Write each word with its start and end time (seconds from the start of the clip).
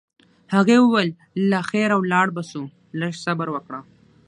هغې 0.53 0.77
وویل: 0.81 1.09
له 1.49 1.59
خیره 1.69 1.95
ولاړ 1.99 2.27
به 2.35 2.43
شو، 2.49 2.63
لږ 2.99 3.13
صبر 3.25 3.47
وکړه. 3.51 3.79